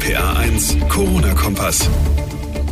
RPA 0.00 0.32
1, 0.38 0.78
Corona-Kompass. 0.88 1.90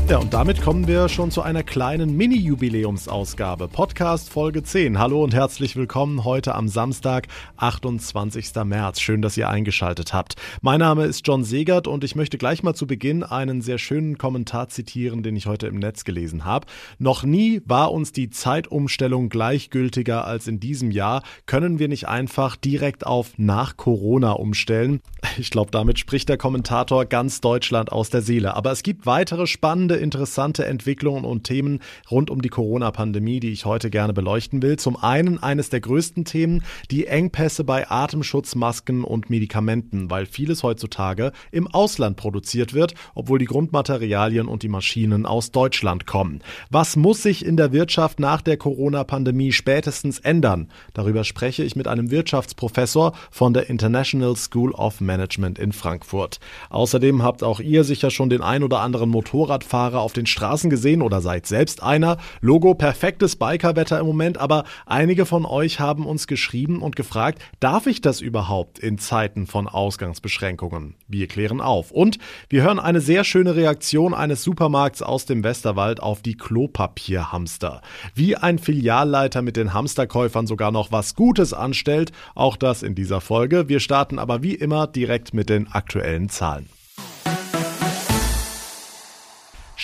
Ja, 0.09 0.17
und 0.17 0.33
damit 0.33 0.63
kommen 0.63 0.87
wir 0.87 1.11
schon 1.11 1.31
zu 1.31 1.43
einer 1.43 1.63
kleinen 1.63 2.17
Mini-Jubiläumsausgabe. 2.17 3.69
Podcast 3.69 4.31
Folge 4.31 4.63
10. 4.63 4.99
Hallo 4.99 5.23
und 5.23 5.35
herzlich 5.35 5.77
willkommen 5.77 6.25
heute 6.25 6.55
am 6.55 6.69
Samstag, 6.69 7.27
28. 7.59 8.55
März. 8.65 9.01
Schön, 9.01 9.21
dass 9.21 9.37
ihr 9.37 9.51
eingeschaltet 9.51 10.15
habt. 10.15 10.37
Mein 10.63 10.81
Name 10.81 11.05
ist 11.05 11.27
John 11.27 11.45
Segert 11.45 11.87
und 11.87 12.05
ich 12.05 12.17
möchte 12.17 12.39
gleich 12.39 12.63
mal 12.63 12.73
zu 12.73 12.87
Beginn 12.87 13.23
einen 13.23 13.61
sehr 13.61 13.77
schönen 13.77 14.17
Kommentar 14.17 14.71
zitieren, 14.71 15.23
den 15.23 15.37
ich 15.37 15.47
heute 15.47 15.67
im 15.67 15.79
Netz 15.79 16.05
gelesen 16.05 16.47
habe. 16.47 16.67
Noch 16.99 17.23
nie 17.23 17.61
war 17.67 17.93
uns 17.93 18.11
die 18.13 18.31
Zeitumstellung 18.31 19.29
gleichgültiger 19.29 20.25
als 20.25 20.47
in 20.49 20.59
diesem 20.59 20.91
Jahr. 20.91 21.23
Können 21.45 21.79
wir 21.79 21.89
nicht 21.89 22.09
einfach 22.09 22.57
direkt 22.57 23.05
auf 23.05 23.33
nach 23.37 23.77
Corona 23.77 24.33
umstellen? 24.33 25.03
Ich 25.39 25.51
glaube, 25.51 25.71
damit 25.71 26.01
spricht 26.01 26.29
der 26.29 26.37
Kommentator 26.37 27.05
ganz 27.05 27.41
Deutschland 27.41 27.93
aus 27.93 28.11
der 28.11 28.23
Seele. 28.23 28.57
Aber 28.57 28.73
es 28.73 28.83
gibt 28.83 29.07
weitere 29.07 29.47
spannende 29.47 29.95
interessante 29.95 30.67
Entwicklungen 30.67 31.25
und 31.25 31.45
Themen 31.45 31.79
rund 32.11 32.29
um 32.31 32.43
die 32.43 32.49
Corona-Pandemie, 32.49 33.39
die 33.39 33.51
ich 33.51 33.65
heute 33.65 33.89
gerne 33.89 34.13
beleuchten 34.13 34.63
will. 34.63 34.79
Zum 34.79 34.97
einen 34.97 35.41
eines 35.41 35.71
der 35.71 35.81
größten 35.81 36.25
Themen, 36.25 36.65
die 36.91 37.07
Engpässe 37.07 37.63
bei 37.63 37.89
Atemschutzmasken 37.89 39.05
und 39.05 39.31
Medikamenten, 39.31 40.11
weil 40.11 40.27
vieles 40.27 40.65
heutzutage 40.65 41.31
im 41.53 41.69
Ausland 41.69 42.17
produziert 42.17 42.75
wird, 42.75 42.95
obwohl 43.15 43.39
die 43.39 43.45
Grundmaterialien 43.45 44.49
und 44.49 44.65
die 44.65 44.69
Maschinen 44.69 45.25
aus 45.25 45.53
Deutschland 45.53 46.07
kommen. 46.07 46.41
Was 46.71 46.97
muss 46.97 47.23
sich 47.23 47.45
in 47.45 47.57
der 47.57 47.73
Wirtschaft 47.73 48.19
nach 48.19 48.43
der 48.43 48.57
Corona-Pandemie 48.57 49.53
spätestens 49.53 50.19
ändern? 50.19 50.69
Darüber 50.95 51.23
spreche 51.23 51.63
ich 51.63 51.77
mit 51.77 51.87
einem 51.87 52.11
Wirtschaftsprofessor 52.11 53.13
von 53.31 53.55
der 53.55 53.71
International 53.71 54.35
School 54.35 54.73
of 54.73 55.01
Management 55.01 55.28
in 55.37 55.73
Frankfurt. 55.73 56.41
Außerdem 56.71 57.23
habt 57.23 57.43
auch 57.43 57.61
ihr 57.61 57.85
sicher 57.85 58.11
schon 58.11 58.31
den 58.31 58.43
ein 58.43 58.63
oder 58.63 58.81
anderen 58.81 59.11
Motorradfahrer 59.11 59.59
Radfahrer 59.59 60.01
auf 60.01 60.13
den 60.13 60.27
Straßen 60.27 60.71
gesehen 60.71 61.03
oder 61.03 61.21
seid 61.21 61.47
selbst 61.47 61.83
einer. 61.83 62.19
Logo 62.41 62.75
perfektes 62.75 63.37
Bikerwetter 63.37 63.99
im 63.99 64.07
Moment, 64.07 64.39
aber 64.39 64.65
einige 64.87 65.27
von 65.27 65.45
euch 65.45 65.81
haben 65.81 66.07
uns 66.07 66.27
geschrieben 66.27 66.81
und 66.81 66.97
gefragt, 66.97 67.43
darf 67.61 67.87
ich 67.87 68.01
das 68.01 68.21
überhaupt 68.21 68.79
in 68.79 68.99
Zeiten 68.99 69.47
von 69.47 69.69
Ausgangsbeschränkungen? 69.69 70.95
Wir 71.07 71.27
klären 71.27 71.61
auf. 71.61 71.91
Und 71.91 72.19
wir 72.49 72.63
hören 72.63 72.79
eine 72.79 73.01
sehr 73.01 73.25
schöne 73.25 73.57
Reaktion 73.57 74.15
eines 74.15 74.43
Supermarkts 74.43 75.03
aus 75.03 75.27
dem 75.27 75.45
Westerwald 75.45 76.01
auf 76.01 76.23
die 76.23 76.37
Klopapierhamster. 76.37 77.83
Wie 78.15 78.37
ein 78.37 78.59
Filialleiter 78.59 79.43
mit 79.43 79.57
den 79.57 79.75
Hamsterkäufern 79.75 80.47
sogar 80.47 80.71
noch 80.71 80.93
was 80.93 81.15
Gutes 81.15 81.53
anstellt, 81.53 82.13
auch 82.35 82.57
das 82.57 82.83
in 82.83 82.95
dieser 82.95 83.21
Folge. 83.21 83.69
Wir 83.69 83.81
starten 83.81 84.19
aber 84.19 84.43
wie 84.43 84.55
immer 84.55 84.87
direkt 84.87 85.18
mit 85.33 85.49
den 85.49 85.69
aktuellen 85.73 86.29
Zahlen. 86.29 86.69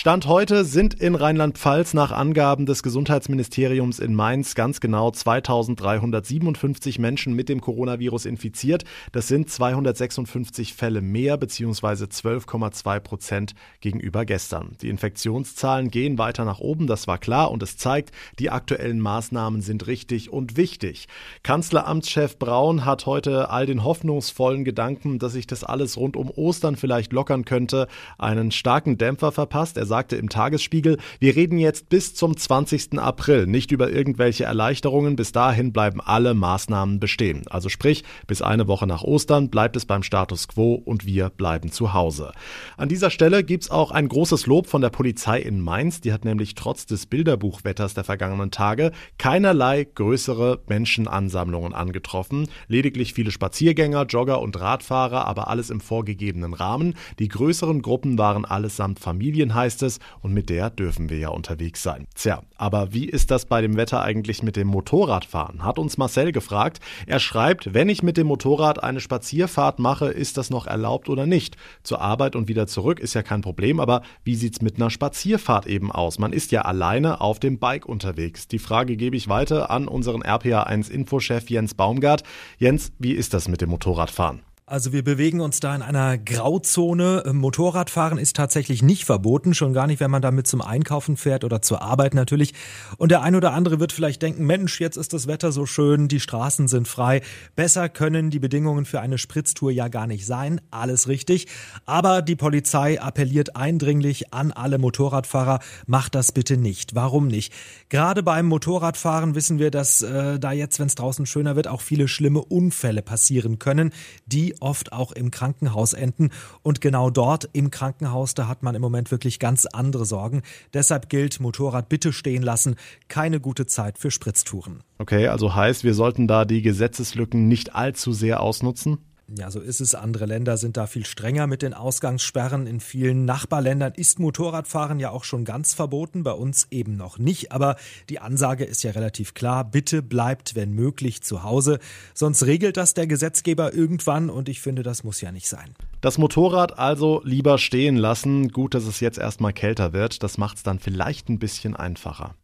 Stand 0.05 0.27
heute 0.27 0.65
sind 0.65 0.93
in 0.93 1.15
Rheinland-Pfalz 1.15 1.95
nach 1.95 2.11
Angaben 2.11 2.67
des 2.67 2.83
Gesundheitsministeriums 2.83 3.97
in 3.97 4.13
Mainz 4.13 4.53
ganz 4.53 4.79
genau 4.79 5.09
2357 5.09 6.99
Menschen 6.99 7.33
mit 7.33 7.49
dem 7.49 7.59
Coronavirus 7.59 8.25
infiziert. 8.25 8.83
Das 9.13 9.27
sind 9.27 9.49
256 9.49 10.75
Fälle 10.75 11.01
mehr 11.01 11.37
bzw. 11.37 12.03
12,2 12.03 12.99
Prozent 12.99 13.55
gegenüber 13.81 14.25
gestern. 14.25 14.77
Die 14.79 14.89
Infektionszahlen 14.89 15.89
gehen 15.89 16.19
weiter 16.19 16.45
nach 16.45 16.59
oben, 16.59 16.85
das 16.85 17.07
war 17.07 17.17
klar 17.17 17.49
und 17.49 17.63
es 17.63 17.75
zeigt, 17.75 18.11
die 18.37 18.51
aktuellen 18.51 18.99
Maßnahmen 18.99 19.63
sind 19.63 19.87
richtig 19.87 20.31
und 20.31 20.55
wichtig. 20.55 21.07
Kanzleramtschef 21.41 22.37
Braun 22.37 22.85
hat 22.85 23.07
heute 23.07 23.49
all 23.49 23.65
den 23.65 23.83
hoffnungsvollen 23.83 24.65
Gedanken, 24.65 25.17
dass 25.17 25.33
sich 25.33 25.47
das 25.47 25.63
alles 25.63 25.97
rund 25.97 26.15
um 26.15 26.29
Ostern 26.29 26.75
vielleicht 26.75 27.11
lockern 27.11 27.43
könnte, 27.43 27.87
einen 28.19 28.51
starken 28.51 28.99
Dämpfer 28.99 29.31
verpasst. 29.31 29.77
Er 29.77 29.94
sagte 29.95 30.17
im 30.17 30.27
Tagesspiegel, 30.27 30.97
wir 31.19 31.37
reden 31.37 31.57
jetzt 31.57 31.87
bis 31.87 32.13
zum 32.13 32.35
20. 32.35 32.99
April 32.99 33.47
nicht 33.47 33.71
über 33.71 33.89
irgendwelche 33.89 34.43
Erleichterungen. 34.43 35.15
Bis 35.15 35.31
dahin 35.31 35.71
bleiben 35.71 36.01
alle 36.01 36.33
Maßnahmen 36.33 36.99
bestehen. 36.99 37.43
Also 37.49 37.69
sprich, 37.69 38.03
bis 38.27 38.41
eine 38.41 38.67
Woche 38.67 38.87
nach 38.87 39.03
Ostern 39.03 39.49
bleibt 39.49 39.77
es 39.77 39.85
beim 39.85 40.03
Status 40.03 40.49
quo 40.49 40.73
und 40.73 41.05
wir 41.05 41.29
bleiben 41.29 41.71
zu 41.71 41.93
Hause. 41.93 42.33
An 42.75 42.89
dieser 42.89 43.09
Stelle 43.09 43.45
gibt 43.45 43.63
es 43.63 43.71
auch 43.71 43.91
ein 43.91 44.09
großes 44.09 44.47
Lob 44.47 44.67
von 44.67 44.81
der 44.81 44.89
Polizei 44.89 45.39
in 45.39 45.61
Mainz. 45.61 46.01
Die 46.01 46.11
hat 46.11 46.25
nämlich 46.25 46.55
trotz 46.55 46.85
des 46.85 47.05
Bilderbuchwetters 47.05 47.93
der 47.93 48.03
vergangenen 48.03 48.51
Tage 48.51 48.91
keinerlei 49.17 49.87
größere 49.95 50.59
Menschenansammlungen 50.67 51.73
angetroffen. 51.73 52.49
Lediglich 52.67 53.13
viele 53.13 53.31
Spaziergänger, 53.31 54.07
Jogger 54.07 54.41
und 54.41 54.59
Radfahrer, 54.59 55.23
aber 55.23 55.47
alles 55.47 55.69
im 55.69 55.79
vorgegebenen 55.79 56.53
Rahmen. 56.53 56.95
Die 57.17 57.29
größeren 57.29 57.81
Gruppen 57.81 58.17
waren 58.17 58.43
allesamt 58.43 58.99
Familien, 58.99 59.55
heißt 59.55 59.84
es 59.85 59.95
es 59.95 59.99
und 60.21 60.33
mit 60.33 60.49
der 60.49 60.69
dürfen 60.69 61.09
wir 61.09 61.17
ja 61.17 61.29
unterwegs 61.29 61.81
sein. 61.81 62.05
Tja, 62.15 62.41
aber 62.57 62.93
wie 62.93 63.05
ist 63.05 63.31
das 63.31 63.45
bei 63.45 63.61
dem 63.61 63.77
Wetter 63.77 64.01
eigentlich 64.01 64.43
mit 64.43 64.55
dem 64.55 64.67
Motorradfahren? 64.67 65.63
Hat 65.63 65.79
uns 65.79 65.97
Marcel 65.97 66.31
gefragt. 66.31 66.79
Er 67.07 67.19
schreibt, 67.19 67.73
wenn 67.73 67.89
ich 67.89 68.03
mit 68.03 68.17
dem 68.17 68.27
Motorrad 68.27 68.83
eine 68.83 68.99
Spazierfahrt 68.99 69.79
mache, 69.79 70.07
ist 70.07 70.37
das 70.37 70.49
noch 70.49 70.67
erlaubt 70.67 71.09
oder 71.09 71.25
nicht? 71.25 71.55
Zur 71.83 72.01
Arbeit 72.01 72.35
und 72.35 72.47
wieder 72.47 72.67
zurück 72.67 72.99
ist 72.99 73.13
ja 73.13 73.23
kein 73.23 73.41
Problem, 73.41 73.79
aber 73.79 74.01
wie 74.23 74.35
sieht's 74.35 74.61
mit 74.61 74.75
einer 74.75 74.89
Spazierfahrt 74.89 75.67
eben 75.67 75.91
aus? 75.91 76.19
Man 76.19 76.33
ist 76.33 76.51
ja 76.51 76.63
alleine 76.63 77.21
auf 77.21 77.39
dem 77.39 77.59
Bike 77.59 77.85
unterwegs. 77.85 78.47
Die 78.47 78.59
Frage 78.59 78.97
gebe 78.97 79.15
ich 79.15 79.29
weiter 79.29 79.69
an 79.69 79.87
unseren 79.87 80.23
RPA1 80.23 80.89
Infochef 80.89 81.49
Jens 81.49 81.73
Baumgart. 81.73 82.23
Jens, 82.57 82.91
wie 82.99 83.13
ist 83.13 83.33
das 83.33 83.47
mit 83.47 83.61
dem 83.61 83.69
Motorradfahren? 83.69 84.41
Also 84.67 84.91
wir 84.91 85.03
bewegen 85.03 85.41
uns 85.41 85.59
da 85.59 85.75
in 85.75 85.83
einer 85.83 86.17
Grauzone. 86.17 87.21
Motorradfahren 87.31 88.17
ist 88.17 88.35
tatsächlich 88.35 88.81
nicht 88.81 89.05
verboten, 89.05 89.53
schon 89.53 89.73
gar 89.73 89.85
nicht, 89.85 89.99
wenn 89.99 90.09
man 90.09 90.23
damit 90.23 90.47
zum 90.47 90.59
Einkaufen 90.59 91.17
fährt 91.17 91.43
oder 91.43 91.61
zur 91.61 91.83
Arbeit 91.83 92.15
natürlich. 92.15 92.55
Und 92.97 93.11
der 93.11 93.21
ein 93.21 93.35
oder 93.35 93.53
andere 93.53 93.79
wird 93.79 93.91
vielleicht 93.91 94.23
denken, 94.23 94.43
Mensch, 94.47 94.81
jetzt 94.81 94.97
ist 94.97 95.13
das 95.13 95.27
Wetter 95.27 95.51
so 95.51 95.67
schön, 95.67 96.07
die 96.07 96.19
Straßen 96.19 96.67
sind 96.67 96.87
frei. 96.87 97.21
Besser 97.55 97.89
können 97.89 98.31
die 98.31 98.39
Bedingungen 98.39 98.85
für 98.85 99.01
eine 99.01 99.19
Spritztour 99.19 99.69
ja 99.69 99.87
gar 99.87 100.07
nicht 100.07 100.25
sein. 100.25 100.59
Alles 100.71 101.07
richtig. 101.07 101.45
Aber 101.85 102.23
die 102.23 102.35
Polizei 102.35 102.99
appelliert 102.99 103.55
eindringlich 103.55 104.33
an 104.33 104.51
alle 104.51 104.79
Motorradfahrer, 104.79 105.59
macht 105.85 106.15
das 106.15 106.31
bitte 106.31 106.57
nicht. 106.57 106.95
Warum 106.95 107.27
nicht? 107.27 107.53
Gerade 107.89 108.23
beim 108.23 108.47
Motorradfahren 108.47 109.35
wissen 109.35 109.59
wir, 109.59 109.69
dass 109.69 110.01
äh, 110.01 110.39
da 110.39 110.53
jetzt, 110.53 110.79
wenn 110.79 110.87
es 110.87 110.95
draußen 110.95 111.27
schöner 111.27 111.55
wird, 111.55 111.67
auch 111.67 111.81
viele 111.81 112.07
schlimme 112.07 112.43
Unfälle 112.43 113.03
passieren 113.03 113.59
können, 113.59 113.91
die 114.25 114.54
oft 114.59 114.93
auch 114.93 115.11
im 115.11 115.31
Krankenhaus 115.31 115.93
enden. 115.93 116.29
Und 116.61 116.81
genau 116.81 117.09
dort 117.09 117.49
im 117.53 117.71
Krankenhaus, 117.71 118.33
da 118.33 118.47
hat 118.47 118.63
man 118.63 118.75
im 118.75 118.81
Moment 118.81 119.11
wirklich 119.11 119.39
ganz 119.39 119.65
andere 119.65 120.05
Sorgen. 120.05 120.41
Deshalb 120.73 121.09
gilt 121.09 121.39
Motorrad 121.39 121.89
bitte 121.89 122.13
stehen 122.13 122.43
lassen. 122.43 122.75
Keine 123.07 123.39
gute 123.39 123.65
Zeit 123.65 123.97
für 123.97 124.11
Spritztouren. 124.11 124.83
Okay, 124.97 125.27
also 125.27 125.55
heißt, 125.55 125.83
wir 125.83 125.93
sollten 125.93 126.27
da 126.27 126.45
die 126.45 126.61
Gesetzeslücken 126.61 127.47
nicht 127.47 127.75
allzu 127.75 128.13
sehr 128.13 128.41
ausnutzen? 128.41 128.99
Ja, 129.27 129.49
so 129.49 129.59
ist 129.59 129.81
es. 129.81 129.95
Andere 129.95 130.27
Länder 130.27 130.55
sind 130.57 130.77
da 130.77 130.85
viel 130.85 131.05
strenger 131.05 131.47
mit 131.47 131.63
den 131.63 131.73
Ausgangssperren. 131.73 132.67
In 132.67 132.79
vielen 132.79 133.25
Nachbarländern 133.25 133.93
ist 133.95 134.19
Motorradfahren 134.19 134.99
ja 134.99 135.09
auch 135.09 135.23
schon 135.23 135.45
ganz 135.45 135.73
verboten, 135.73 136.23
bei 136.23 136.31
uns 136.31 136.67
eben 136.69 136.95
noch 136.95 137.17
nicht. 137.17 137.51
Aber 137.51 137.75
die 138.09 138.19
Ansage 138.19 138.65
ist 138.65 138.83
ja 138.83 138.91
relativ 138.91 139.33
klar. 139.33 139.63
Bitte 139.63 140.03
bleibt, 140.03 140.53
wenn 140.53 140.73
möglich, 140.73 141.23
zu 141.23 141.41
Hause. 141.41 141.79
Sonst 142.13 142.45
regelt 142.45 142.77
das 142.77 142.93
der 142.93 143.07
Gesetzgeber 143.07 143.73
irgendwann 143.73 144.29
und 144.29 144.47
ich 144.47 144.61
finde, 144.61 144.83
das 144.83 145.03
muss 145.03 145.21
ja 145.21 145.31
nicht 145.31 145.49
sein. 145.49 145.73
Das 146.01 146.19
Motorrad 146.19 146.77
also 146.77 147.21
lieber 147.23 147.57
stehen 147.57 147.95
lassen. 147.95 148.49
Gut, 148.49 148.75
dass 148.75 148.85
es 148.85 148.99
jetzt 148.99 149.17
erstmal 149.17 149.53
kälter 149.53 149.91
wird. 149.91 150.21
Das 150.21 150.37
macht 150.37 150.57
es 150.57 150.63
dann 150.63 150.77
vielleicht 150.77 151.29
ein 151.29 151.39
bisschen 151.39 151.75
einfacher. 151.75 152.35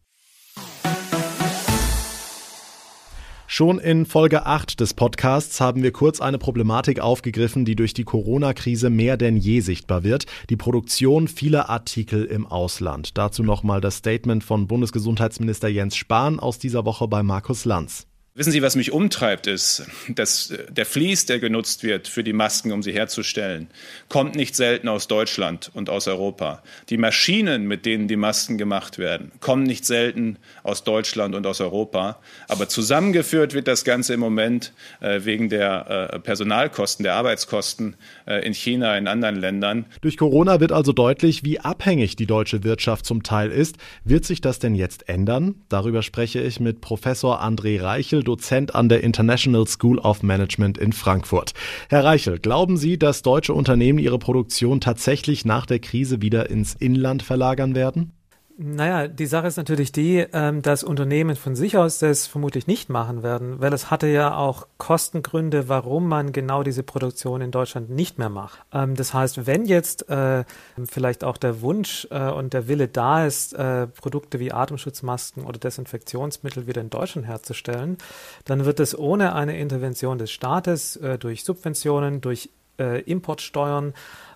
Schon 3.54 3.78
in 3.78 4.06
Folge 4.06 4.46
8 4.46 4.80
des 4.80 4.94
Podcasts 4.94 5.60
haben 5.60 5.82
wir 5.82 5.92
kurz 5.92 6.22
eine 6.22 6.38
Problematik 6.38 7.00
aufgegriffen, 7.00 7.66
die 7.66 7.76
durch 7.76 7.92
die 7.92 8.04
Corona-Krise 8.04 8.88
mehr 8.88 9.18
denn 9.18 9.36
je 9.36 9.60
sichtbar 9.60 10.04
wird. 10.04 10.24
Die 10.48 10.56
Produktion 10.56 11.28
vieler 11.28 11.68
Artikel 11.68 12.24
im 12.24 12.46
Ausland. 12.46 13.18
Dazu 13.18 13.42
nochmal 13.42 13.82
das 13.82 13.96
Statement 13.96 14.42
von 14.42 14.68
Bundesgesundheitsminister 14.68 15.68
Jens 15.68 15.96
Spahn 15.96 16.40
aus 16.40 16.58
dieser 16.58 16.86
Woche 16.86 17.06
bei 17.08 17.22
Markus 17.22 17.66
Lanz. 17.66 18.06
Wissen 18.34 18.50
Sie, 18.50 18.62
was 18.62 18.76
mich 18.76 18.92
umtreibt, 18.92 19.46
ist, 19.46 19.84
dass 20.08 20.54
der 20.70 20.86
Vlies, 20.86 21.26
der 21.26 21.38
genutzt 21.38 21.82
wird 21.82 22.08
für 22.08 22.24
die 22.24 22.32
Masken, 22.32 22.72
um 22.72 22.82
sie 22.82 22.94
herzustellen, 22.94 23.68
kommt 24.08 24.36
nicht 24.36 24.56
selten 24.56 24.88
aus 24.88 25.06
Deutschland 25.06 25.70
und 25.74 25.90
aus 25.90 26.08
Europa. 26.08 26.62
Die 26.88 26.96
Maschinen, 26.96 27.68
mit 27.68 27.84
denen 27.84 28.08
die 28.08 28.16
Masken 28.16 28.56
gemacht 28.56 28.96
werden, 28.96 29.32
kommen 29.40 29.64
nicht 29.64 29.84
selten 29.84 30.38
aus 30.62 30.82
Deutschland 30.82 31.34
und 31.34 31.46
aus 31.46 31.60
Europa. 31.60 32.20
Aber 32.48 32.70
zusammengeführt 32.70 33.52
wird 33.52 33.68
das 33.68 33.84
Ganze 33.84 34.14
im 34.14 34.20
Moment 34.20 34.72
äh, 35.00 35.20
wegen 35.24 35.50
der 35.50 36.10
äh, 36.14 36.18
Personalkosten, 36.18 37.02
der 37.02 37.16
Arbeitskosten 37.16 37.96
äh, 38.26 38.46
in 38.46 38.54
China, 38.54 38.96
in 38.96 39.08
anderen 39.08 39.36
Ländern. 39.36 39.84
Durch 40.00 40.16
Corona 40.16 40.58
wird 40.58 40.72
also 40.72 40.92
deutlich, 40.92 41.44
wie 41.44 41.60
abhängig 41.60 42.16
die 42.16 42.26
deutsche 42.26 42.64
Wirtschaft 42.64 43.04
zum 43.04 43.24
Teil 43.24 43.50
ist. 43.50 43.76
Wird 44.04 44.24
sich 44.24 44.40
das 44.40 44.58
denn 44.58 44.74
jetzt 44.74 45.10
ändern? 45.10 45.56
Darüber 45.68 46.00
spreche 46.00 46.40
ich 46.40 46.60
mit 46.60 46.80
Professor 46.80 47.42
André 47.42 47.82
Reichel, 47.82 48.21
Dozent 48.22 48.74
an 48.74 48.88
der 48.88 49.02
International 49.02 49.66
School 49.66 49.98
of 49.98 50.22
Management 50.22 50.78
in 50.78 50.92
Frankfurt. 50.92 51.52
Herr 51.88 52.04
Reichel, 52.04 52.38
glauben 52.38 52.76
Sie, 52.76 52.98
dass 52.98 53.22
deutsche 53.22 53.54
Unternehmen 53.54 53.98
ihre 53.98 54.18
Produktion 54.18 54.80
tatsächlich 54.80 55.44
nach 55.44 55.66
der 55.66 55.78
Krise 55.78 56.22
wieder 56.22 56.50
ins 56.50 56.74
Inland 56.74 57.22
verlagern 57.22 57.74
werden? 57.74 58.12
Naja, 58.58 59.08
die 59.08 59.26
Sache 59.26 59.46
ist 59.46 59.56
natürlich 59.56 59.92
die, 59.92 60.26
ähm, 60.32 60.60
dass 60.60 60.84
Unternehmen 60.84 61.36
von 61.36 61.56
sich 61.56 61.78
aus 61.78 61.98
das 61.98 62.26
vermutlich 62.26 62.66
nicht 62.66 62.90
machen 62.90 63.22
werden, 63.22 63.60
weil 63.60 63.72
es 63.72 63.90
hatte 63.90 64.08
ja 64.08 64.36
auch 64.36 64.66
Kostengründe, 64.76 65.70
warum 65.70 66.06
man 66.06 66.32
genau 66.32 66.62
diese 66.62 66.82
Produktion 66.82 67.40
in 67.40 67.50
Deutschland 67.50 67.88
nicht 67.88 68.18
mehr 68.18 68.28
macht. 68.28 68.60
Ähm, 68.72 68.94
das 68.94 69.14
heißt, 69.14 69.46
wenn 69.46 69.64
jetzt 69.64 70.08
äh, 70.10 70.44
vielleicht 70.84 71.24
auch 71.24 71.38
der 71.38 71.62
Wunsch 71.62 72.06
äh, 72.10 72.30
und 72.30 72.52
der 72.52 72.68
Wille 72.68 72.88
da 72.88 73.24
ist, 73.24 73.54
äh, 73.54 73.86
Produkte 73.86 74.38
wie 74.38 74.52
Atemschutzmasken 74.52 75.44
oder 75.44 75.58
Desinfektionsmittel 75.58 76.66
wieder 76.66 76.82
in 76.82 76.90
Deutschland 76.90 77.26
herzustellen, 77.26 77.96
dann 78.44 78.66
wird 78.66 78.80
es 78.80 78.98
ohne 78.98 79.34
eine 79.34 79.58
Intervention 79.58 80.18
des 80.18 80.30
Staates 80.30 80.98
durch 81.20 81.44
Subventionen, 81.44 82.20
durch 82.20 82.50
Importsteuern 82.78 83.94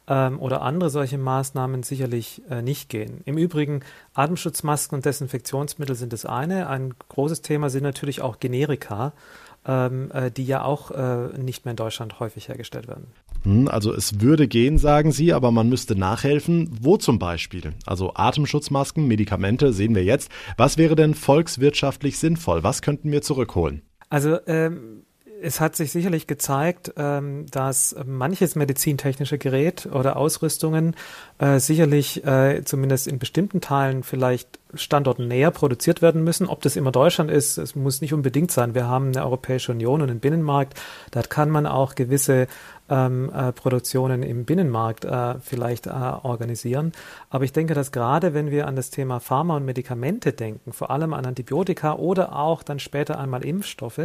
ähm, 0.09 0.41
oder 0.41 0.63
andere 0.63 0.91
solche 0.91 1.19
Maßnahmen 1.19 1.83
sicherlich 1.83 2.43
äh, 2.51 2.63
nicht 2.63 2.89
gehen. 2.89 3.21
Im 3.25 3.39
Übrigen, 3.39 3.81
Atemschutzmasken 4.15 4.97
und 4.97 5.05
Desinfektionsmittel 5.05 5.97
sind 5.97 6.13
das 6.13 6.27
eine. 6.27 6.69
Ein 6.69 6.95
großes 7.09 7.43
Thema 7.43 7.71
sind 7.71 7.83
natürlich 7.83 8.23
auch 8.23 8.39
Generika, 8.39 9.13
ähm, 9.67 10.11
äh, 10.13 10.31
die 10.31 10.47
ja 10.47 10.63
auch 10.63 10.91
äh, 10.91 11.39
nicht 11.39 11.65
mehr 11.65 11.73
in 11.73 11.77
Deutschland 11.77 12.21
häufig 12.21 12.49
hergestellt 12.49 12.89
werden. 12.89 13.09
Hm, 13.43 13.69
also 13.69 13.93
es 13.93 14.21
würde 14.21 14.47
gehen, 14.49 14.79
sagen 14.79 15.13
Sie, 15.13 15.33
aber 15.33 15.51
man 15.51 15.69
müsste 15.69 15.97
nachhelfen. 15.97 16.71
Wo 16.81 16.97
zum 16.97 17.19
Beispiel? 17.19 17.75
Also 17.85 18.13
Atemschutzmasken, 18.15 19.07
Medikamente 19.07 19.73
sehen 19.73 19.95
wir 19.95 20.05
jetzt. 20.05 20.31
Was 20.57 20.79
wäre 20.79 20.95
denn 20.95 21.15
volkswirtschaftlich 21.15 22.19
sinnvoll? 22.19 22.63
Was 22.63 22.83
könnten 22.83 23.11
wir 23.11 23.23
zurückholen? 23.23 23.83
Also 24.09 24.39
ähm, 24.47 25.03
es 25.43 25.61
hat 25.61 25.77
sich 25.77 25.93
sicherlich 25.93 26.27
gezeigt, 26.27 26.93
ähm, 26.97 27.47
dass 27.51 27.95
manches 28.05 28.55
medizintechnische 28.55 29.39
Gerät 29.39 29.87
oder 29.87 30.17
Ausrüstungen 30.17 30.95
äh, 31.39 31.59
sicherlich 31.59 32.25
äh, 32.25 32.63
zumindest 32.65 33.07
in 33.07 33.19
bestimmten 33.19 33.61
Teilen 33.61 34.03
vielleicht 34.03 34.59
Standorten 34.79 35.29
näher 35.29 35.51
produziert 35.51 36.03
werden 36.03 36.25
müssen. 36.25 36.49
Ob 36.49 36.63
das 36.63 36.77
immer 36.77 36.93
Deutschland 36.93 37.31
ist, 37.31 37.59
es 37.59 37.75
muss 37.75 38.01
nicht 38.01 38.15
unbedingt 38.15 38.51
sein. 38.51 38.75
Wir 38.75 38.87
haben 38.87 39.09
eine 39.09 39.25
Europäische 39.25 39.73
Union 39.73 40.03
und 40.03 40.11
einen 40.11 40.21
Binnenmarkt. 40.21 40.75
Da 41.11 41.23
kann 41.23 41.51
man 41.51 41.67
auch 41.67 41.95
gewisse 41.95 42.47
ähm, 42.89 43.31
äh, 43.35 43.53
Produktionen 43.53 44.23
im 44.23 44.45
Binnenmarkt 44.45 45.05
äh, 45.05 45.35
vielleicht 45.41 45.87
äh, 45.87 45.91
organisieren. 45.91 46.93
Aber 47.31 47.45
ich 47.45 47.53
denke, 47.53 47.75
dass 47.75 47.93
gerade 47.93 48.35
wenn 48.35 48.51
wir 48.51 48.67
an 48.67 48.77
das 48.77 48.91
Thema 48.91 49.21
Pharma 49.21 49.57
und 49.57 49.65
Medikamente 49.65 50.33
denken, 50.33 50.73
vor 50.73 50.91
allem 50.91 51.13
an 51.13 51.27
Antibiotika 51.27 51.95
oder 51.95 52.37
auch 52.37 52.63
dann 52.63 52.79
später 52.79 53.19
einmal 53.19 53.45
Impfstoffe, 53.45 53.99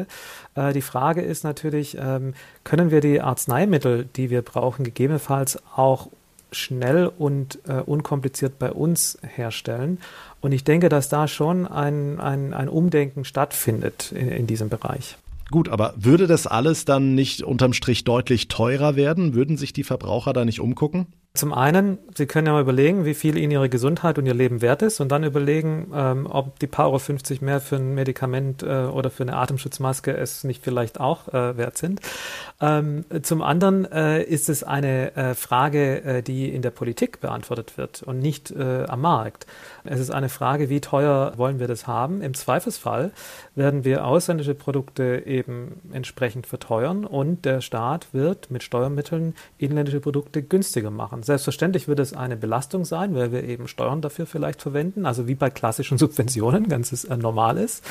äh, 0.56 0.74
die 0.74 0.82
Frage 0.82 1.22
ist 1.22 1.44
natürlich, 1.44 1.98
ähm, 2.00 2.34
können 2.64 2.92
wir 2.92 3.02
die 3.02 3.22
Arzneimittel, 3.22 4.06
die 4.16 4.30
wir 4.30 4.42
brauchen, 4.42 4.84
gegebenenfalls 4.84 5.62
auch 5.76 6.08
schnell 6.52 7.08
und 7.08 7.60
äh, 7.68 7.82
unkompliziert 7.82 8.60
bei 8.60 8.72
uns 8.72 9.18
herstellen. 9.22 10.00
Und 10.42 10.52
ich 10.52 10.64
denke, 10.64 10.90
dass 10.90 11.10
da 11.10 11.28
schon 11.28 11.68
ein, 11.68 12.20
ein, 12.20 12.54
ein 12.54 12.70
Umdenken 12.70 13.26
stattfindet 13.26 14.12
in, 14.12 14.30
in 14.30 14.48
diesem 14.48 14.70
Bereich. 14.70 15.18
Gut, 15.50 15.68
aber 15.68 15.94
würde 15.98 16.28
das 16.28 16.48
alles 16.48 16.86
dann 16.86 17.14
nicht 17.14 17.44
unterm 17.44 17.74
Strich 17.74 18.06
deutlich 18.06 18.48
teurer 18.48 18.96
werden? 18.96 19.34
Würden 19.34 19.58
sich 19.58 19.74
die 19.74 19.84
Verbraucher 19.84 20.32
da 20.32 20.46
nicht 20.46 20.62
umgucken? 20.62 21.08
Zum 21.34 21.54
einen, 21.54 21.98
Sie 22.14 22.26
können 22.26 22.48
ja 22.48 22.52
mal 22.52 22.62
überlegen, 22.62 23.06
wie 23.06 23.14
viel 23.14 23.38
Ihnen 23.38 23.52
Ihre 23.52 23.70
Gesundheit 23.70 24.18
und 24.18 24.26
Ihr 24.26 24.34
Leben 24.34 24.62
wert 24.62 24.82
ist 24.82 25.00
und 25.00 25.10
dann 25.14 25.24
überlegen, 25.24 25.90
ähm, 25.96 26.28
ob 26.30 26.60
die 26.60 26.68
paar 26.68 26.88
Euro 26.88 27.00
50 27.00 27.42
mehr 27.42 27.62
für 27.62 27.78
ein 27.78 27.96
Medikament 27.96 28.64
äh, 28.64 28.84
oder 28.84 29.10
für 29.10 29.24
eine 29.24 29.38
Atemschutzmaske 29.38 30.12
es 30.12 30.44
nicht 30.44 30.62
vielleicht 30.62 31.00
auch 31.00 31.30
äh, 31.30 31.56
wert 31.56 31.78
sind. 31.78 32.02
Ähm, 32.60 33.06
zum 33.22 33.42
anderen 33.44 33.90
äh, 33.90 34.22
ist 34.22 34.50
es 34.50 34.66
eine 34.66 35.16
äh, 35.16 35.34
Frage, 35.34 36.04
äh, 36.04 36.22
die 36.22 36.54
in 36.54 36.62
der 36.62 36.72
Politik 36.72 37.22
beantwortet 37.22 37.78
wird 37.78 38.04
und 38.04 38.20
nicht 38.20 38.52
äh, 38.52 38.84
am 38.90 39.00
Markt. 39.00 39.48
Es 39.86 40.02
ist 40.02 40.12
eine 40.12 40.28
Frage, 40.28 40.70
wie 40.70 40.82
teuer 40.82 41.32
wollen 41.38 41.62
wir 41.62 41.68
das 41.68 41.88
haben? 41.88 42.22
Im 42.22 42.34
Zweifelsfall 42.34 43.14
werden 43.56 43.86
wir 43.86 44.06
ausländische 44.06 44.54
Produkte 44.54 45.24
eben 45.26 45.80
entsprechend 45.94 46.46
verteuern 46.46 47.06
und 47.06 47.46
der 47.46 47.62
Staat 47.62 48.14
wird 48.14 48.52
mit 48.52 48.64
Steuermitteln 48.64 49.34
inländische 49.58 50.02
Produkte 50.02 50.44
günstiger 50.44 50.92
machen. 50.92 51.21
Selbstverständlich 51.24 51.88
wird 51.88 52.00
es 52.00 52.14
eine 52.14 52.38
Belastung 52.38 52.86
sein, 52.86 53.16
weil 53.16 53.32
wir 53.32 53.44
eben 53.44 53.68
Steuern 53.68 54.02
dafür 54.02 54.26
vielleicht 54.26 54.62
verwenden, 54.62 55.06
also 55.06 55.28
wie 55.28 55.36
bei 55.36 55.50
klassischen 55.50 55.98
Subventionen, 56.00 56.68
ganz 56.70 57.04
äh, 57.04 57.18
normal 57.18 57.58
ist. 57.58 57.84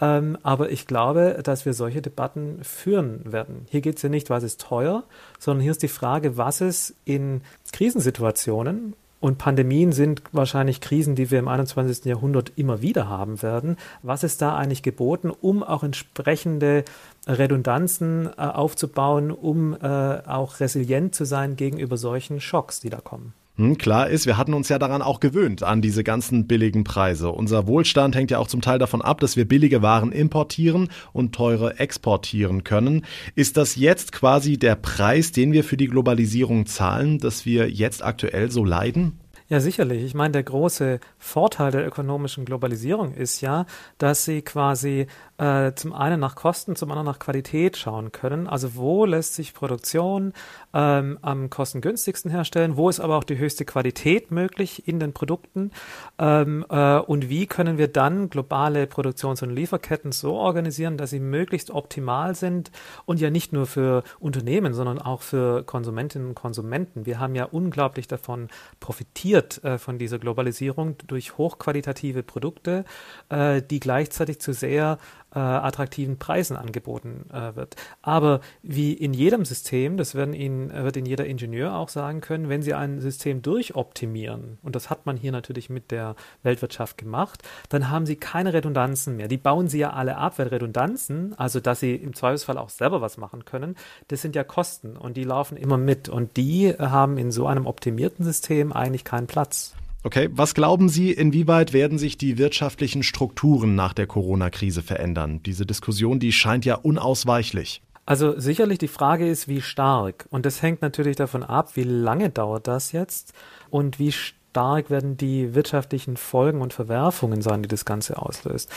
Ähm, 0.00 0.38
aber 0.42 0.70
ich 0.70 0.86
glaube, 0.86 1.40
dass 1.42 1.64
wir 1.64 1.74
solche 1.74 2.02
Debatten 2.02 2.60
führen 2.62 3.20
werden. 3.30 3.66
Hier 3.70 3.80
geht 3.80 3.96
es 3.96 4.02
ja 4.02 4.08
nicht, 4.08 4.30
was 4.30 4.42
ist 4.42 4.60
teuer, 4.60 5.04
sondern 5.38 5.62
hier 5.62 5.72
ist 5.72 5.82
die 5.82 5.88
Frage, 5.88 6.36
was 6.36 6.60
ist 6.60 6.94
in 7.04 7.42
Krisensituationen 7.72 8.94
und 9.18 9.38
Pandemien 9.38 9.92
sind 9.92 10.22
wahrscheinlich 10.32 10.80
Krisen, 10.80 11.14
die 11.14 11.30
wir 11.30 11.38
im 11.38 11.48
21. 11.48 12.04
Jahrhundert 12.04 12.52
immer 12.56 12.82
wieder 12.82 13.08
haben 13.08 13.42
werden. 13.42 13.76
Was 14.02 14.22
ist 14.22 14.42
da 14.42 14.56
eigentlich 14.56 14.82
geboten, 14.82 15.30
um 15.30 15.62
auch 15.62 15.82
entsprechende 15.82 16.84
Redundanzen 17.26 18.26
äh, 18.26 18.42
aufzubauen, 18.42 19.30
um 19.30 19.74
äh, 19.74 19.86
auch 20.26 20.60
resilient 20.60 21.14
zu 21.14 21.24
sein 21.24 21.56
gegenüber 21.56 21.96
solchen 21.96 22.40
Schocks, 22.40 22.80
die 22.80 22.90
da 22.90 22.98
kommen? 22.98 23.32
Hm, 23.56 23.78
klar 23.78 24.10
ist, 24.10 24.26
wir 24.26 24.36
hatten 24.36 24.52
uns 24.52 24.68
ja 24.68 24.78
daran 24.78 25.00
auch 25.00 25.18
gewöhnt, 25.18 25.62
an 25.62 25.80
diese 25.80 26.04
ganzen 26.04 26.46
billigen 26.46 26.84
Preise. 26.84 27.30
Unser 27.30 27.66
Wohlstand 27.66 28.14
hängt 28.14 28.30
ja 28.30 28.38
auch 28.38 28.48
zum 28.48 28.60
Teil 28.60 28.78
davon 28.78 29.00
ab, 29.00 29.18
dass 29.20 29.36
wir 29.36 29.48
billige 29.48 29.80
Waren 29.80 30.12
importieren 30.12 30.88
und 31.14 31.34
teure 31.34 31.78
exportieren 31.78 32.64
können. 32.64 33.06
Ist 33.34 33.56
das 33.56 33.76
jetzt 33.76 34.12
quasi 34.12 34.58
der 34.58 34.74
Preis, 34.74 35.32
den 35.32 35.52
wir 35.52 35.64
für 35.64 35.78
die 35.78 35.88
Globalisierung 35.88 36.66
zahlen, 36.66 37.18
dass 37.18 37.46
wir 37.46 37.70
jetzt 37.70 38.04
aktuell 38.04 38.50
so 38.50 38.62
leiden? 38.62 39.18
Ja, 39.48 39.60
sicherlich. 39.60 40.02
Ich 40.02 40.14
meine, 40.14 40.32
der 40.32 40.42
große 40.42 40.98
Vorteil 41.18 41.70
der 41.70 41.86
ökonomischen 41.86 42.44
Globalisierung 42.44 43.14
ist 43.14 43.40
ja, 43.42 43.64
dass 43.96 44.24
sie 44.24 44.42
quasi 44.42 45.06
äh, 45.38 45.72
zum 45.74 45.92
einen 45.92 46.18
nach 46.18 46.34
Kosten, 46.34 46.74
zum 46.74 46.90
anderen 46.90 47.06
nach 47.06 47.20
Qualität 47.20 47.76
schauen 47.76 48.10
können. 48.10 48.48
Also 48.48 48.74
wo 48.74 49.04
lässt 49.04 49.34
sich 49.34 49.54
Produktion 49.54 50.32
ähm, 50.74 51.18
am 51.22 51.48
kostengünstigsten 51.48 52.28
herstellen, 52.28 52.76
wo 52.76 52.88
ist 52.88 52.98
aber 52.98 53.16
auch 53.16 53.22
die 53.22 53.38
höchste 53.38 53.64
Qualität 53.64 54.32
möglich 54.32 54.88
in 54.88 54.98
den 54.98 55.12
Produkten 55.12 55.70
ähm, 56.18 56.66
äh, 56.68 56.98
und 56.98 57.28
wie 57.28 57.46
können 57.46 57.78
wir 57.78 57.86
dann 57.86 58.30
globale 58.30 58.88
Produktions- 58.88 59.42
und 59.42 59.50
Lieferketten 59.50 60.10
so 60.10 60.34
organisieren, 60.34 60.96
dass 60.96 61.10
sie 61.10 61.20
möglichst 61.20 61.70
optimal 61.70 62.34
sind 62.34 62.72
und 63.04 63.20
ja 63.20 63.30
nicht 63.30 63.52
nur 63.52 63.66
für 63.66 64.02
Unternehmen, 64.18 64.74
sondern 64.74 65.00
auch 65.00 65.22
für 65.22 65.62
Konsumentinnen 65.62 66.28
und 66.30 66.34
Konsumenten. 66.34 67.06
Wir 67.06 67.20
haben 67.20 67.36
ja 67.36 67.44
unglaublich 67.44 68.08
davon 68.08 68.48
profitiert 68.80 69.35
äh, 69.64 69.78
von 69.78 69.98
dieser 69.98 70.18
Globalisierung 70.18 70.96
durch 71.06 71.38
hochqualitative 71.38 72.22
Produkte, 72.22 72.84
äh, 73.28 73.62
die 73.62 73.80
gleichzeitig 73.80 74.40
zu 74.40 74.52
sehr 74.52 74.98
äh, 75.36 75.38
attraktiven 75.38 76.18
Preisen 76.18 76.56
angeboten 76.56 77.26
äh, 77.30 77.54
wird. 77.54 77.76
Aber 78.00 78.40
wie 78.62 78.94
in 78.94 79.12
jedem 79.12 79.44
System, 79.44 79.98
das 79.98 80.14
werden 80.14 80.32
Ihnen, 80.32 80.72
wird 80.72 80.96
Ihnen 80.96 81.06
jeder 81.06 81.26
Ingenieur 81.26 81.74
auch 81.74 81.90
sagen 81.90 82.22
können, 82.22 82.48
wenn 82.48 82.62
Sie 82.62 82.72
ein 82.72 83.00
System 83.00 83.42
durchoptimieren, 83.42 84.58
und 84.62 84.74
das 84.74 84.88
hat 84.88 85.04
man 85.04 85.18
hier 85.18 85.32
natürlich 85.32 85.68
mit 85.68 85.90
der 85.90 86.16
Weltwirtschaft 86.42 86.96
gemacht, 86.96 87.42
dann 87.68 87.90
haben 87.90 88.06
Sie 88.06 88.16
keine 88.16 88.54
Redundanzen 88.54 89.16
mehr. 89.16 89.28
Die 89.28 89.36
bauen 89.36 89.68
Sie 89.68 89.78
ja 89.78 89.90
alle 89.90 90.16
ab, 90.16 90.38
weil 90.38 90.48
Redundanzen, 90.48 91.34
also 91.38 91.60
dass 91.60 91.80
Sie 91.80 91.94
im 91.94 92.14
Zweifelsfall 92.14 92.56
auch 92.56 92.70
selber 92.70 93.02
was 93.02 93.18
machen 93.18 93.44
können, 93.44 93.76
das 94.08 94.22
sind 94.22 94.34
ja 94.34 94.42
Kosten 94.44 94.96
und 94.96 95.18
die 95.18 95.24
laufen 95.24 95.58
immer 95.58 95.76
mit 95.76 96.08
und 96.08 96.38
die 96.38 96.72
haben 96.78 97.18
in 97.18 97.30
so 97.30 97.46
einem 97.46 97.66
optimierten 97.66 98.24
System 98.24 98.72
eigentlich 98.72 99.04
keinen 99.04 99.25
Platz. 99.26 99.74
Okay, 100.02 100.28
was 100.30 100.54
glauben 100.54 100.88
Sie, 100.88 101.10
inwieweit 101.10 101.72
werden 101.72 101.98
sich 101.98 102.16
die 102.16 102.38
wirtschaftlichen 102.38 103.02
Strukturen 103.02 103.74
nach 103.74 103.92
der 103.92 104.06
Corona-Krise 104.06 104.82
verändern? 104.82 105.42
Diese 105.44 105.66
Diskussion, 105.66 106.20
die 106.20 106.32
scheint 106.32 106.64
ja 106.64 106.76
unausweichlich. 106.76 107.82
Also 108.04 108.38
sicherlich 108.38 108.78
die 108.78 108.86
Frage 108.86 109.28
ist, 109.28 109.48
wie 109.48 109.60
stark. 109.60 110.26
Und 110.30 110.46
das 110.46 110.62
hängt 110.62 110.80
natürlich 110.80 111.16
davon 111.16 111.42
ab, 111.42 111.74
wie 111.74 111.82
lange 111.82 112.30
dauert 112.30 112.68
das 112.68 112.92
jetzt 112.92 113.32
und 113.68 113.98
wie 113.98 114.12
stark 114.12 114.35
stark 114.56 114.88
werden 114.88 115.18
die 115.18 115.54
wirtschaftlichen 115.54 116.16
Folgen 116.16 116.62
und 116.62 116.72
Verwerfungen 116.72 117.42
sein, 117.42 117.62
die 117.62 117.68
das 117.68 117.84
Ganze 117.84 118.16
auslöst. 118.16 118.72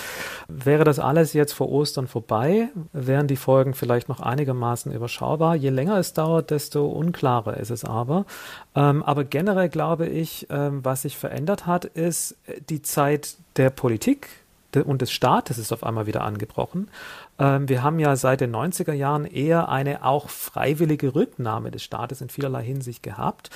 Wäre 0.50 0.84
das 0.84 1.00
alles 1.00 1.32
jetzt 1.32 1.54
vor 1.54 1.70
Ostern 1.70 2.10
vorbei, 2.10 2.68
wären 2.92 3.28
die 3.28 3.38
Folgen 3.38 3.74
vielleicht 3.74 4.10
noch 4.10 4.20
einigermaßen 4.20 4.92
überschaubar. 4.92 5.56
Je 5.56 5.70
länger 5.70 5.98
es 5.98 6.12
dauert, 6.12 6.52
desto 6.52 6.86
unklarer 6.86 7.56
ist 7.56 7.70
es 7.70 7.86
aber. 7.86 8.26
Ähm, 8.76 9.04
aber 9.04 9.24
generell 9.24 9.70
glaube 9.70 10.08
ich, 10.08 10.48
ähm, 10.50 10.84
was 10.84 11.04
sich 11.04 11.16
verändert 11.16 11.66
hat, 11.66 11.86
ist 11.86 12.36
die 12.68 12.82
Zeit 12.82 13.36
der 13.56 13.70
Politik 13.70 14.28
und 14.76 15.02
des 15.02 15.12
Staates 15.12 15.58
ist 15.58 15.72
auf 15.72 15.84
einmal 15.84 16.08
wieder 16.08 16.24
angebrochen. 16.24 16.90
Ähm, 17.40 17.70
wir 17.70 17.82
haben 17.82 18.00
ja 18.00 18.16
seit 18.16 18.42
den 18.42 18.54
90er 18.54 18.94
Jahren 18.94 19.26
eher 19.26 19.70
eine 19.70 20.04
auch 20.04 20.30
freiwillige 20.30 21.16
Rücknahme 21.16 21.72
des 21.72 21.84
Staates 21.84 22.22
in 22.22 22.30
vielerlei 22.30 22.64
Hinsicht 22.64 23.02
gehabt. 23.02 23.50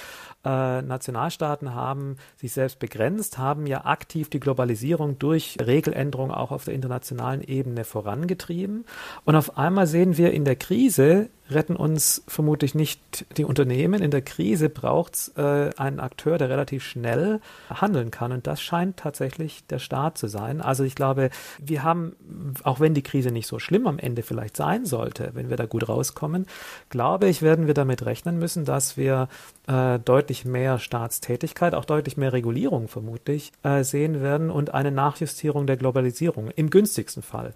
Äh, 0.45 0.81
Nationalstaaten 0.81 1.73
haben 1.73 2.17
sich 2.35 2.51
selbst 2.51 2.79
begrenzt, 2.79 3.37
haben 3.37 3.65
ja 3.65 3.85
aktiv 3.85 4.29
die 4.29 4.39
Globalisierung 4.41 5.17
durch 5.17 5.57
Regeländerungen 5.65 6.33
auch 6.33 6.51
auf 6.51 6.65
der 6.65 6.73
internationalen 6.73 7.41
Ebene 7.41 7.85
vorangetrieben. 7.85 8.85
Und 9.23 9.35
auf 9.35 9.57
einmal 9.57 9.87
sehen 9.87 10.17
wir 10.17 10.31
in 10.33 10.43
der 10.43 10.57
Krise, 10.57 11.29
retten 11.49 11.75
uns 11.75 12.23
vermutlich 12.27 12.75
nicht 12.75 13.25
die 13.37 13.45
Unternehmen. 13.45 14.01
In 14.01 14.11
der 14.11 14.21
Krise 14.21 14.69
braucht 14.69 15.15
es 15.15 15.27
äh, 15.37 15.71
einen 15.77 15.99
Akteur, 15.99 16.37
der 16.37 16.49
relativ 16.49 16.83
schnell 16.83 17.41
handeln 17.69 18.11
kann. 18.11 18.31
Und 18.31 18.47
das 18.47 18.61
scheint 18.61 18.97
tatsächlich 18.97 19.65
der 19.67 19.79
Staat 19.79 20.17
zu 20.17 20.27
sein. 20.27 20.61
Also 20.61 20.83
ich 20.83 20.95
glaube, 20.95 21.29
wir 21.59 21.83
haben, 21.83 22.15
auch 22.63 22.79
wenn 22.79 22.93
die 22.93 23.01
Krise 23.01 23.31
nicht 23.31 23.47
so 23.47 23.59
schlimm 23.59 23.87
am 23.87 23.99
Ende 23.99 24.23
vielleicht 24.23 24.57
sein 24.57 24.85
sollte, 24.85 25.31
wenn 25.33 25.49
wir 25.49 25.57
da 25.57 25.65
gut 25.65 25.87
rauskommen, 25.87 26.45
glaube 26.89 27.27
ich, 27.27 27.41
werden 27.41 27.67
wir 27.67 27.73
damit 27.73 28.05
rechnen 28.05 28.39
müssen, 28.39 28.65
dass 28.65 28.97
wir 28.97 29.27
äh, 29.67 29.99
deutlich 29.99 30.45
mehr 30.45 30.79
Staatstätigkeit, 30.79 31.75
auch 31.75 31.85
deutlich 31.85 32.17
mehr 32.17 32.33
Regulierung 32.33 32.87
vermutlich 32.87 33.51
äh, 33.63 33.83
sehen 33.83 34.21
werden 34.21 34.49
und 34.49 34.73
eine 34.73 34.91
Nachjustierung 34.91 35.67
der 35.67 35.77
Globalisierung 35.77 36.49
im 36.55 36.69
günstigsten 36.69 37.23
Fall. 37.23 37.53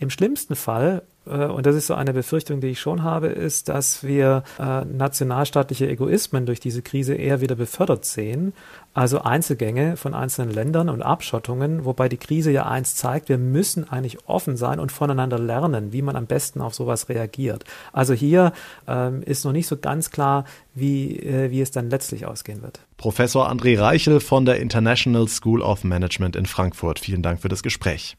Im 0.00 0.08
schlimmsten 0.08 0.56
Fall, 0.56 1.02
äh, 1.26 1.44
und 1.44 1.66
das 1.66 1.76
ist 1.76 1.86
so 1.86 1.94
eine 1.94 2.14
Befürchtung, 2.14 2.62
die 2.62 2.68
ich 2.68 2.80
schon 2.80 3.02
habe, 3.02 3.26
ist, 3.26 3.68
dass 3.68 4.02
wir 4.02 4.44
äh, 4.58 4.86
nationalstaatliche 4.86 5.88
Egoismen 5.88 6.46
durch 6.46 6.58
diese 6.58 6.80
Krise 6.80 7.14
eher 7.14 7.42
wieder 7.42 7.54
befördert 7.54 8.06
sehen. 8.06 8.54
Also 8.94 9.20
Einzelgänge 9.20 9.98
von 9.98 10.14
einzelnen 10.14 10.54
Ländern 10.54 10.88
und 10.88 11.02
Abschottungen, 11.02 11.84
wobei 11.84 12.08
die 12.08 12.16
Krise 12.16 12.50
ja 12.50 12.66
eins 12.66 12.96
zeigt, 12.96 13.28
wir 13.28 13.36
müssen 13.36 13.90
eigentlich 13.90 14.26
offen 14.26 14.56
sein 14.56 14.80
und 14.80 14.90
voneinander 14.90 15.38
lernen, 15.38 15.92
wie 15.92 16.00
man 16.00 16.16
am 16.16 16.24
besten 16.24 16.62
auf 16.62 16.74
sowas 16.74 17.10
reagiert. 17.10 17.64
Also 17.92 18.14
hier 18.14 18.54
ähm, 18.88 19.22
ist 19.22 19.44
noch 19.44 19.52
nicht 19.52 19.66
so 19.66 19.76
ganz 19.76 20.10
klar, 20.10 20.46
wie, 20.74 21.18
äh, 21.18 21.50
wie 21.50 21.60
es 21.60 21.72
dann 21.72 21.90
letztlich 21.90 22.24
ausgehen 22.24 22.62
wird. 22.62 22.80
Professor 22.96 23.50
André 23.50 23.78
Reichel 23.78 24.20
von 24.20 24.46
der 24.46 24.58
International 24.60 25.28
School 25.28 25.60
of 25.60 25.84
Management 25.84 26.36
in 26.36 26.46
Frankfurt. 26.46 26.98
Vielen 27.00 27.22
Dank 27.22 27.42
für 27.42 27.50
das 27.50 27.62
Gespräch. 27.62 28.16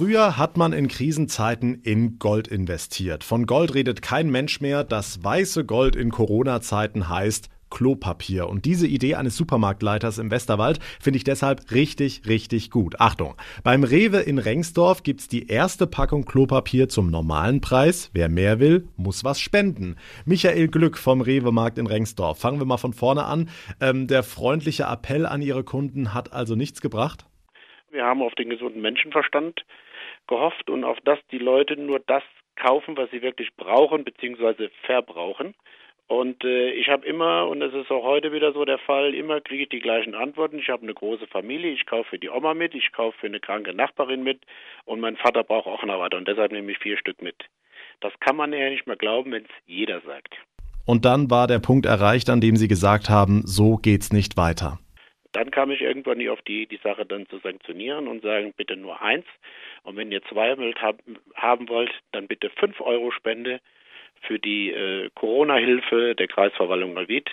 Früher 0.00 0.38
hat 0.38 0.56
man 0.56 0.72
in 0.72 0.88
Krisenzeiten 0.88 1.82
in 1.82 2.18
Gold 2.18 2.48
investiert. 2.48 3.22
Von 3.22 3.44
Gold 3.44 3.74
redet 3.74 4.00
kein 4.00 4.30
Mensch 4.30 4.62
mehr. 4.62 4.82
Das 4.82 5.22
weiße 5.22 5.66
Gold 5.66 5.94
in 5.94 6.10
Corona-Zeiten 6.10 7.10
heißt 7.10 7.50
Klopapier. 7.68 8.48
Und 8.48 8.64
diese 8.64 8.86
Idee 8.86 9.16
eines 9.16 9.36
Supermarktleiters 9.36 10.16
im 10.16 10.30
Westerwald 10.30 10.78
finde 11.02 11.18
ich 11.18 11.24
deshalb 11.24 11.70
richtig, 11.70 12.22
richtig 12.26 12.70
gut. 12.70 12.98
Achtung, 12.98 13.34
beim 13.62 13.84
Rewe 13.84 14.20
in 14.20 14.38
Rengsdorf 14.38 15.02
gibt 15.02 15.20
es 15.20 15.28
die 15.28 15.48
erste 15.48 15.86
Packung 15.86 16.24
Klopapier 16.24 16.88
zum 16.88 17.10
normalen 17.10 17.60
Preis. 17.60 18.10
Wer 18.14 18.30
mehr 18.30 18.58
will, 18.58 18.88
muss 18.96 19.22
was 19.22 19.38
spenden. 19.38 19.96
Michael 20.24 20.68
Glück 20.68 20.96
vom 20.96 21.20
Rewe-Markt 21.20 21.76
in 21.76 21.86
Rengsdorf. 21.86 22.40
Fangen 22.40 22.58
wir 22.58 22.64
mal 22.64 22.78
von 22.78 22.94
vorne 22.94 23.26
an. 23.26 23.50
Ähm, 23.82 24.06
der 24.06 24.22
freundliche 24.22 24.84
Appell 24.84 25.26
an 25.26 25.42
Ihre 25.42 25.62
Kunden 25.62 26.14
hat 26.14 26.32
also 26.32 26.54
nichts 26.54 26.80
gebracht? 26.80 27.26
Wir 27.90 28.04
haben 28.04 28.22
auf 28.22 28.34
den 28.36 28.48
gesunden 28.48 28.80
Menschenverstand 28.80 29.62
gehofft 30.30 30.70
und 30.70 30.84
auf 30.84 30.98
das 31.04 31.18
die 31.30 31.38
Leute 31.38 31.76
nur 31.76 32.00
das 32.00 32.22
kaufen, 32.56 32.96
was 32.96 33.10
sie 33.10 33.20
wirklich 33.20 33.54
brauchen 33.56 34.04
bzw. 34.04 34.68
verbrauchen. 34.86 35.54
Und 36.06 36.42
äh, 36.44 36.70
ich 36.72 36.88
habe 36.88 37.06
immer, 37.06 37.46
und 37.46 37.60
das 37.60 37.72
ist 37.72 37.90
auch 37.90 38.02
heute 38.02 38.32
wieder 38.32 38.52
so 38.52 38.64
der 38.64 38.78
Fall, 38.78 39.14
immer 39.14 39.40
kriege 39.40 39.64
ich 39.64 39.68
die 39.68 39.78
gleichen 39.78 40.14
Antworten. 40.14 40.58
Ich 40.58 40.68
habe 40.68 40.82
eine 40.82 40.94
große 40.94 41.26
Familie, 41.28 41.70
ich 41.70 41.86
kaufe 41.86 42.10
für 42.10 42.18
die 42.18 42.30
Oma 42.30 42.54
mit, 42.54 42.74
ich 42.74 42.90
kaufe 42.90 43.16
für 43.20 43.26
eine 43.28 43.38
kranke 43.38 43.72
Nachbarin 43.74 44.24
mit 44.24 44.40
und 44.86 45.00
mein 45.00 45.16
Vater 45.16 45.44
braucht 45.44 45.68
auch 45.68 45.84
noch 45.84 46.00
weiter 46.00 46.16
und 46.16 46.26
deshalb 46.26 46.50
nehme 46.50 46.72
ich 46.72 46.78
vier 46.78 46.98
Stück 46.98 47.22
mit. 47.22 47.36
Das 48.00 48.12
kann 48.18 48.36
man 48.36 48.52
ja 48.52 48.70
nicht 48.70 48.86
mehr 48.86 48.96
glauben, 48.96 49.30
wenn 49.32 49.44
es 49.44 49.50
jeder 49.66 50.00
sagt. 50.00 50.34
Und 50.84 51.04
dann 51.04 51.30
war 51.30 51.46
der 51.46 51.60
Punkt 51.60 51.86
erreicht, 51.86 52.28
an 52.28 52.40
dem 52.40 52.56
Sie 52.56 52.66
gesagt 52.66 53.08
haben, 53.08 53.42
so 53.44 53.76
geht's 53.76 54.12
nicht 54.12 54.36
weiter. 54.36 54.80
Dann 55.32 55.50
kam 55.50 55.70
ich 55.70 55.80
irgendwann 55.80 56.18
nicht 56.18 56.30
auf 56.30 56.42
die, 56.42 56.66
die 56.66 56.80
Sache 56.82 57.06
dann 57.06 57.26
zu 57.28 57.38
sanktionieren 57.38 58.08
und 58.08 58.22
sagen, 58.22 58.52
bitte 58.56 58.76
nur 58.76 59.00
eins. 59.00 59.26
Und 59.84 59.96
wenn 59.96 60.10
ihr 60.10 60.22
zwei 60.24 60.56
haben 61.34 61.68
wollt, 61.68 61.92
dann 62.12 62.26
bitte 62.26 62.50
fünf 62.50 62.80
Euro 62.80 63.10
Spende 63.12 63.60
für 64.22 64.38
die 64.38 64.70
äh, 64.70 65.10
Corona-Hilfe 65.14 66.14
der 66.14 66.28
Kreisverwaltung 66.28 66.94
Neuwied, 66.94 67.30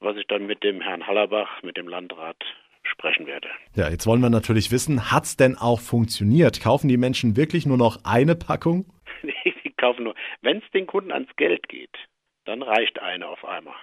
was 0.00 0.16
ich 0.16 0.26
dann 0.26 0.46
mit 0.46 0.64
dem 0.64 0.80
Herrn 0.80 1.06
Hallerbach, 1.06 1.62
mit 1.62 1.76
dem 1.76 1.88
Landrat 1.88 2.36
sprechen 2.82 3.26
werde. 3.26 3.48
Ja, 3.74 3.88
jetzt 3.88 4.06
wollen 4.06 4.20
wir 4.20 4.30
natürlich 4.30 4.72
wissen, 4.72 5.12
hat 5.12 5.24
es 5.24 5.36
denn 5.36 5.56
auch 5.56 5.80
funktioniert? 5.80 6.60
Kaufen 6.60 6.88
die 6.88 6.96
Menschen 6.96 7.36
wirklich 7.36 7.66
nur 7.66 7.76
noch 7.76 7.98
eine 8.04 8.34
Packung? 8.34 8.86
nee, 9.22 9.54
die 9.64 9.72
kaufen 9.72 10.04
nur. 10.04 10.14
Wenn 10.40 10.58
es 10.58 10.70
den 10.72 10.86
Kunden 10.86 11.12
ans 11.12 11.34
Geld 11.36 11.68
geht, 11.68 11.96
dann 12.44 12.62
reicht 12.62 12.98
eine 13.00 13.28
auf 13.28 13.44
einmal. 13.44 13.76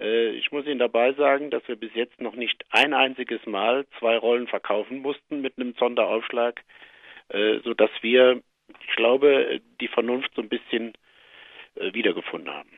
Äh, 0.00 0.30
ich 0.30 0.50
muss 0.50 0.66
Ihnen 0.66 0.78
dabei 0.78 1.12
sagen, 1.12 1.50
dass 1.50 1.66
wir 1.68 1.76
bis 1.76 1.94
jetzt 1.94 2.20
noch 2.20 2.34
nicht 2.34 2.64
ein 2.70 2.94
einziges 2.94 3.44
Mal 3.46 3.86
zwei 3.98 4.16
Rollen 4.16 4.46
verkaufen 4.46 4.98
mussten 5.00 5.40
mit 5.40 5.58
einem 5.58 5.74
Sonderaufschlag, 5.78 6.60
äh, 7.28 7.58
sodass 7.64 7.90
wir, 8.00 8.40
ich 8.88 8.96
glaube, 8.96 9.60
die 9.80 9.88
Vernunft 9.88 10.30
so 10.34 10.42
ein 10.42 10.48
bisschen 10.48 10.94
äh, 11.76 11.92
wiedergefunden 11.92 12.52
haben. 12.52 12.70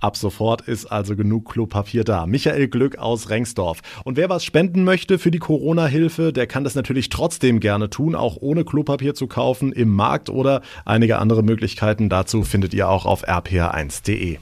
Ab 0.00 0.16
sofort 0.16 0.62
ist 0.62 0.86
also 0.86 1.14
genug 1.14 1.52
Klopapier 1.52 2.02
da. 2.02 2.26
Michael 2.26 2.66
Glück 2.66 2.98
aus 2.98 3.30
Rengsdorf. 3.30 4.02
Und 4.04 4.16
wer 4.16 4.28
was 4.28 4.44
spenden 4.44 4.82
möchte 4.82 5.16
für 5.20 5.30
die 5.30 5.38
Corona-Hilfe, 5.38 6.32
der 6.32 6.48
kann 6.48 6.64
das 6.64 6.74
natürlich 6.74 7.08
trotzdem 7.08 7.60
gerne 7.60 7.88
tun, 7.88 8.16
auch 8.16 8.36
ohne 8.40 8.64
Klopapier 8.64 9.14
zu 9.14 9.28
kaufen 9.28 9.70
im 9.70 9.94
Markt 9.94 10.28
oder 10.28 10.62
einige 10.84 11.18
andere 11.18 11.44
Möglichkeiten 11.44 12.08
dazu 12.08 12.42
findet 12.42 12.74
ihr 12.74 12.88
auch 12.88 13.06
auf 13.06 13.28
rpr1.de. 13.28 14.38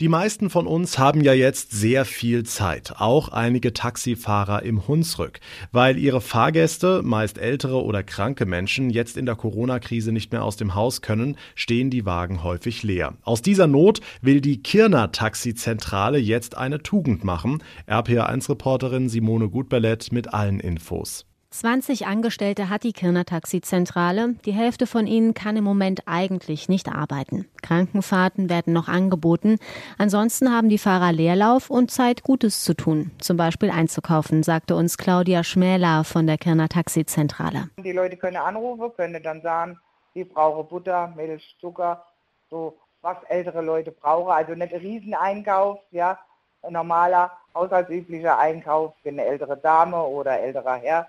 Die 0.00 0.06
meisten 0.06 0.48
von 0.48 0.68
uns 0.68 0.96
haben 0.96 1.22
ja 1.22 1.32
jetzt 1.32 1.72
sehr 1.72 2.04
viel 2.04 2.44
Zeit, 2.44 3.00
auch 3.00 3.30
einige 3.30 3.72
Taxifahrer 3.72 4.62
im 4.62 4.86
Hunsrück, 4.86 5.40
weil 5.72 5.98
ihre 5.98 6.20
Fahrgäste, 6.20 7.02
meist 7.02 7.36
ältere 7.36 7.82
oder 7.82 8.04
kranke 8.04 8.46
Menschen, 8.46 8.90
jetzt 8.90 9.16
in 9.16 9.26
der 9.26 9.34
Corona-Krise 9.34 10.12
nicht 10.12 10.30
mehr 10.30 10.44
aus 10.44 10.56
dem 10.56 10.76
Haus 10.76 11.02
können, 11.02 11.36
stehen 11.56 11.90
die 11.90 12.06
Wagen 12.06 12.44
häufig 12.44 12.84
leer. 12.84 13.14
Aus 13.24 13.42
dieser 13.42 13.66
Not 13.66 14.00
will 14.22 14.40
die 14.40 14.62
Kirner 14.62 15.10
Taxizentrale 15.10 16.18
jetzt 16.18 16.56
eine 16.56 16.80
Tugend 16.80 17.24
machen. 17.24 17.64
RPA1-Reporterin 17.88 19.08
Simone 19.08 19.48
Gutballett 19.48 20.12
mit 20.12 20.32
allen 20.32 20.60
Infos. 20.60 21.26
20 21.50 22.06
Angestellte 22.06 22.68
hat 22.68 22.84
die 22.84 22.92
Kirner 22.92 23.24
Taxizentrale. 23.24 24.34
Die 24.44 24.52
Hälfte 24.52 24.86
von 24.86 25.06
ihnen 25.06 25.32
kann 25.32 25.56
im 25.56 25.64
Moment 25.64 26.02
eigentlich 26.04 26.68
nicht 26.68 26.88
arbeiten. 26.88 27.48
Krankenfahrten 27.62 28.50
werden 28.50 28.74
noch 28.74 28.86
angeboten. 28.86 29.58
Ansonsten 29.96 30.54
haben 30.54 30.68
die 30.68 30.76
Fahrer 30.76 31.10
Leerlauf 31.10 31.70
und 31.70 31.90
Zeit, 31.90 32.22
Gutes 32.22 32.62
zu 32.64 32.74
tun. 32.74 33.12
Zum 33.18 33.38
Beispiel 33.38 33.70
einzukaufen, 33.70 34.42
sagte 34.42 34.76
uns 34.76 34.98
Claudia 34.98 35.42
Schmäler 35.42 36.04
von 36.04 36.26
der 36.26 36.36
Kirner 36.36 36.68
Taxizentrale. 36.68 37.70
Die 37.78 37.92
Leute 37.92 38.18
können 38.18 38.36
anrufen, 38.36 38.92
können 38.94 39.22
dann 39.22 39.40
sagen, 39.40 39.80
sie 40.12 40.24
brauchen 40.24 40.68
Butter, 40.68 41.14
Milch, 41.16 41.56
Zucker, 41.62 42.04
so 42.50 42.76
was 43.00 43.16
ältere 43.28 43.62
Leute 43.62 43.90
brauchen. 43.90 44.32
Also 44.32 44.54
nicht 44.54 44.74
ein 44.74 44.80
Rieseneinkauf, 44.80 45.78
ja, 45.92 46.18
ein 46.60 46.74
normaler, 46.74 47.32
haushaltsüblicher 47.54 48.38
Einkauf 48.38 48.92
für 49.02 49.08
eine 49.08 49.24
ältere 49.24 49.56
Dame 49.56 50.02
oder 50.02 50.38
älterer 50.38 50.76
Herr 50.76 51.08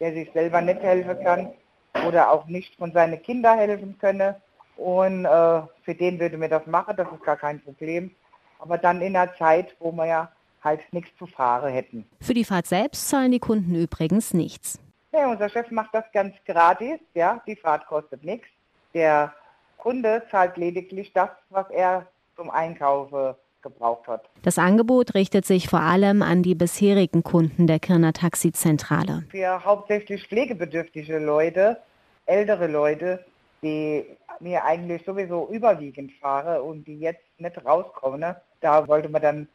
der 0.00 0.12
sich 0.12 0.30
selber 0.32 0.60
nicht 0.60 0.80
helfen 0.80 1.22
kann 1.22 1.52
oder 2.06 2.30
auch 2.30 2.46
nicht 2.46 2.74
von 2.76 2.92
seinen 2.92 3.22
Kindern 3.22 3.58
helfen 3.58 3.96
könne. 3.98 4.40
Und 4.76 5.26
äh, 5.26 5.62
für 5.82 5.94
den 5.94 6.18
würde 6.18 6.38
mir 6.38 6.48
das 6.48 6.66
machen, 6.66 6.96
das 6.96 7.06
ist 7.12 7.22
gar 7.22 7.36
kein 7.36 7.60
Problem. 7.62 8.10
Aber 8.58 8.78
dann 8.78 9.02
in 9.02 9.14
einer 9.14 9.34
Zeit, 9.34 9.76
wo 9.78 9.92
wir 9.92 10.06
ja 10.06 10.32
halt 10.64 10.80
nichts 10.92 11.16
zu 11.18 11.26
fahren 11.26 11.72
hätten. 11.72 12.06
Für 12.20 12.34
die 12.34 12.44
Fahrt 12.44 12.66
selbst 12.66 13.08
zahlen 13.08 13.32
die 13.32 13.38
Kunden 13.38 13.74
übrigens 13.74 14.34
nichts. 14.34 14.78
Ja, 15.12 15.28
unser 15.28 15.48
Chef 15.48 15.70
macht 15.70 15.94
das 15.94 16.04
ganz 16.12 16.34
gratis, 16.46 17.00
ja, 17.14 17.42
die 17.46 17.56
Fahrt 17.56 17.86
kostet 17.86 18.24
nichts. 18.24 18.48
Der 18.94 19.34
Kunde 19.76 20.22
zahlt 20.30 20.56
lediglich 20.56 21.12
das, 21.12 21.30
was 21.48 21.68
er 21.70 22.06
zum 22.36 22.50
Einkaufen 22.50 23.34
gebraucht 23.62 24.06
hat. 24.08 24.28
Das 24.42 24.58
Angebot 24.58 25.14
richtet 25.14 25.44
sich 25.44 25.68
vor 25.68 25.80
allem 25.80 26.22
an 26.22 26.42
die 26.42 26.54
bisherigen 26.54 27.22
Kunden 27.22 27.66
der 27.66 27.78
Kirner 27.78 28.12
Taxizentrale. 28.12 29.24
Für 29.30 29.64
hauptsächlich 29.64 30.26
pflegebedürftige 30.26 31.18
Leute, 31.18 31.78
ältere 32.26 32.66
Leute, 32.66 33.24
die 33.62 34.04
mir 34.40 34.64
eigentlich 34.64 35.04
sowieso 35.04 35.48
überwiegend 35.50 36.12
fahre 36.20 36.62
und 36.62 36.86
die 36.86 36.98
jetzt 36.98 37.24
nicht 37.38 37.64
rauskommen, 37.64 38.34
da 38.60 38.88
wollte 38.88 39.08
man 39.08 39.22
dann 39.22 39.48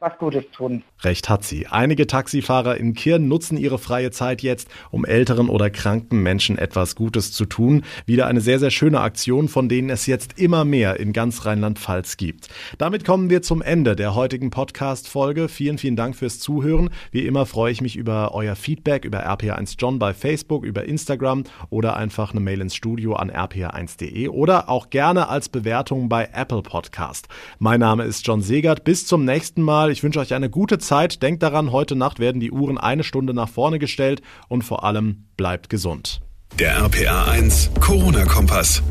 was 0.00 0.16
Gutes 0.18 0.44
tun. 0.52 0.84
Recht 1.02 1.28
hat 1.28 1.42
sie. 1.42 1.66
Einige 1.66 2.06
Taxifahrer 2.06 2.76
in 2.76 2.94
Kirn 2.94 3.26
nutzen 3.26 3.56
ihre 3.56 3.78
freie 3.78 4.12
Zeit 4.12 4.42
jetzt, 4.42 4.68
um 4.92 5.04
älteren 5.04 5.48
oder 5.48 5.70
kranken 5.70 6.22
Menschen 6.22 6.56
etwas 6.56 6.94
Gutes 6.94 7.32
zu 7.32 7.46
tun. 7.46 7.82
Wieder 8.06 8.28
eine 8.28 8.40
sehr, 8.40 8.60
sehr 8.60 8.70
schöne 8.70 9.00
Aktion, 9.00 9.48
von 9.48 9.68
denen 9.68 9.90
es 9.90 10.06
jetzt 10.06 10.38
immer 10.38 10.64
mehr 10.64 11.00
in 11.00 11.12
ganz 11.12 11.44
Rheinland-Pfalz 11.44 12.16
gibt. 12.16 12.48
Damit 12.78 13.04
kommen 13.04 13.28
wir 13.28 13.42
zum 13.42 13.60
Ende 13.60 13.96
der 13.96 14.14
heutigen 14.14 14.50
Podcast-Folge. 14.50 15.48
Vielen, 15.48 15.78
vielen 15.78 15.96
Dank 15.96 16.14
fürs 16.14 16.38
Zuhören. 16.38 16.90
Wie 17.10 17.26
immer 17.26 17.44
freue 17.44 17.72
ich 17.72 17.80
mich 17.80 17.96
über 17.96 18.34
euer 18.34 18.54
Feedback 18.54 19.04
über 19.04 19.26
RPA1 19.26 19.74
John 19.78 19.98
bei 19.98 20.14
Facebook, 20.14 20.64
über 20.64 20.84
Instagram 20.84 21.42
oder 21.70 21.96
einfach 21.96 22.30
eine 22.30 22.40
Mail 22.40 22.60
ins 22.60 22.76
Studio 22.76 23.14
an 23.14 23.32
rpa1.de 23.32 24.28
oder 24.28 24.68
auch 24.68 24.90
gerne 24.90 25.28
als 25.28 25.48
Bewertung 25.48 26.08
bei 26.08 26.28
Apple 26.32 26.62
Podcast. 26.62 27.26
Mein 27.58 27.80
Name 27.80 28.04
ist 28.04 28.24
John 28.24 28.42
Segert. 28.42 28.84
Bis 28.84 29.04
zum 29.04 29.24
nächsten 29.24 29.62
Mal. 29.88 29.92
Ich 29.92 30.02
wünsche 30.02 30.20
euch 30.20 30.34
eine 30.34 30.50
gute 30.50 30.78
Zeit. 30.78 31.22
Denkt 31.22 31.42
daran, 31.42 31.72
heute 31.72 31.96
Nacht 31.96 32.18
werden 32.18 32.40
die 32.40 32.50
Uhren 32.50 32.78
eine 32.78 33.04
Stunde 33.04 33.34
nach 33.34 33.48
vorne 33.48 33.78
gestellt 33.78 34.22
und 34.48 34.62
vor 34.62 34.84
allem 34.84 35.24
bleibt 35.36 35.70
gesund. 35.70 36.20
Der 36.58 36.76
RPA 36.76 37.24
1 37.30 37.70
Corona-Kompass. 37.80 38.82